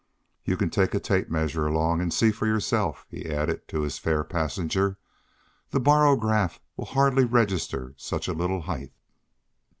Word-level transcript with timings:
"You 0.45 0.57
can 0.57 0.71
take 0.71 0.95
a 0.95 0.99
tape 0.99 1.29
measure 1.29 1.67
along, 1.67 2.01
and 2.01 2.11
see 2.11 2.31
for 2.31 2.47
yourself," 2.47 3.05
he 3.11 3.27
added 3.29 3.67
to 3.67 3.81
his 3.81 3.99
fair 3.99 4.23
passenger. 4.23 4.97
"The 5.69 5.79
barograph 5.79 6.59
will 6.75 6.85
hardly 6.85 7.23
register 7.23 7.93
such 7.97 8.27
a 8.27 8.33
little 8.33 8.61
height." 8.61 8.93